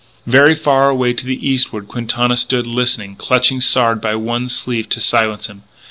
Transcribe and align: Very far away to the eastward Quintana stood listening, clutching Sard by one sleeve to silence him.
Very 0.25 0.55
far 0.55 0.89
away 0.89 1.13
to 1.13 1.25
the 1.27 1.47
eastward 1.47 1.87
Quintana 1.87 2.35
stood 2.35 2.65
listening, 2.65 3.15
clutching 3.15 3.61
Sard 3.61 4.01
by 4.01 4.15
one 4.15 4.49
sleeve 4.49 4.89
to 4.89 4.99
silence 4.99 5.45
him. 5.45 5.61